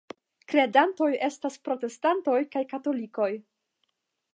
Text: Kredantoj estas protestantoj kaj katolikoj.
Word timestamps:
Kredantoj 0.53 1.09
estas 1.29 1.59
protestantoj 1.69 2.41
kaj 2.57 2.67
katolikoj. 2.75 3.33